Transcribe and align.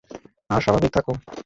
আর 0.49 0.61
স্বাভাবিক 0.61 0.91
থাকো। 0.93 1.13